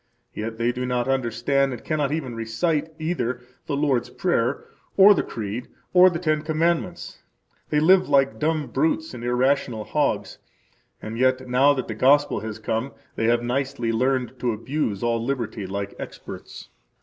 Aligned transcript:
Yet 0.33 0.57
they 0.57 0.71
[do 0.71 0.83
not 0.83 1.07
understand 1.07 1.73
and] 1.73 1.83
cannot 1.83 2.11
[even] 2.11 2.33
recite 2.33 2.91
either 2.97 3.39
the 3.67 3.75
Lord's 3.75 4.09
Prayer, 4.09 4.65
or 4.97 5.13
the 5.13 5.21
Creed, 5.21 5.67
or 5.93 6.09
the 6.09 6.17
Ten 6.17 6.41
Commandments; 6.41 7.21
they 7.69 7.79
live 7.79 8.09
like 8.09 8.39
dumb 8.39 8.65
brutes 8.65 9.13
and 9.13 9.23
irrational 9.23 9.83
hogs; 9.83 10.39
and 11.03 11.19
yet, 11.19 11.47
now 11.47 11.75
that 11.75 11.87
the 11.87 11.93
Gospel 11.93 12.39
has 12.39 12.57
come, 12.57 12.93
they 13.15 13.25
have 13.25 13.43
nicely 13.43 13.91
learned 13.91 14.39
to 14.39 14.53
abuse 14.53 15.03
all 15.03 15.23
liberty 15.23 15.67
like 15.67 15.93
experts. 15.99 16.69